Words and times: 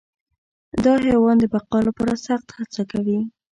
دا 0.83 0.93
حیوان 1.05 1.35
د 1.39 1.43
بقا 1.53 1.79
لپاره 1.87 2.13
سخت 2.27 2.47
هڅه 2.57 2.81
کوي. 2.91 3.19